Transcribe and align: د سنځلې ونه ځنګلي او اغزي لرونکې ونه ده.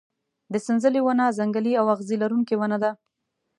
د 0.53 0.55
سنځلې 0.65 1.01
ونه 1.03 1.25
ځنګلي 1.37 1.73
او 1.79 1.85
اغزي 1.93 2.15
لرونکې 2.23 2.55
ونه 2.57 2.77
ده. 2.83 2.91